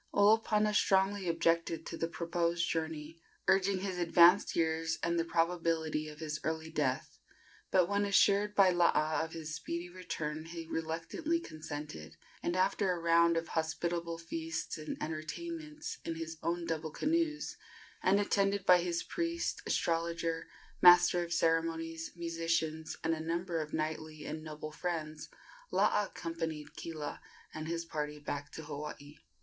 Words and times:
Olopana 0.15 0.73
strongly 0.73 1.29
objected 1.29 1.85
to 1.85 1.95
the 1.95 2.07
proposed 2.07 2.67
journey, 2.67 3.21
urging 3.47 3.81
his 3.81 3.99
advanced 3.99 4.55
years 4.55 4.97
and 5.03 5.19
the 5.19 5.23
probability 5.23 6.07
of 6.09 6.17
his 6.19 6.39
early 6.43 6.71
death; 6.71 7.19
but 7.69 7.87
when 7.87 8.03
assured 8.03 8.55
by 8.55 8.71
Laa 8.71 9.21
of 9.23 9.33
his 9.33 9.53
speedy 9.53 9.89
return 9.89 10.45
he 10.45 10.65
reluctantly 10.65 11.39
consented, 11.39 12.17
and 12.41 12.55
after 12.55 12.91
a 12.91 12.97
round 12.99 13.37
of 13.37 13.49
hospitable 13.49 14.17
feasts 14.17 14.75
and 14.75 14.97
entertainments, 14.99 15.99
in 16.03 16.15
his 16.15 16.39
own 16.41 16.65
double 16.65 16.89
canoes, 16.89 17.57
and 18.01 18.19
attended 18.19 18.65
by 18.65 18.79
his 18.81 19.03
priest, 19.03 19.61
astrologer, 19.67 20.47
master 20.81 21.21
of 21.21 21.31
ceremonies, 21.31 22.09
musicians, 22.15 22.97
and 23.03 23.13
a 23.13 23.19
number 23.19 23.59
of 23.61 23.71
knightly 23.71 24.25
and 24.25 24.43
noble 24.43 24.71
friends, 24.71 25.29
Laa 25.69 26.05
accompanied 26.05 26.75
Kila 26.75 27.21
and 27.53 27.67
his 27.67 27.85
party 27.85 28.17
back 28.17 28.51
to 28.53 28.63
Hawaii. 28.63 29.17